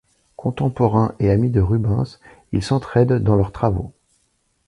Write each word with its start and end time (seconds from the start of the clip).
Contemporain 0.35 1.13
et 1.19 1.29
ami 1.29 1.51
de 1.51 1.61
Rubens, 1.61 2.19
ils 2.53 2.63
s'entre-aident 2.63 3.21
dans 3.23 3.35
leurs 3.35 3.51
travaux. 3.51 3.93